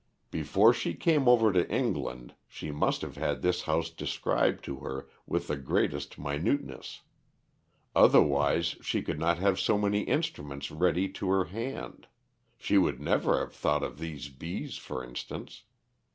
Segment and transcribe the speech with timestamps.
[0.31, 5.07] Before she came over to England she must have had this house described to her
[5.27, 7.03] with the greatest minuteness.
[7.95, 12.07] Otherwise she could not have so many instruments ready to her hand;
[12.57, 15.65] she would never have thought of these bees, for instance.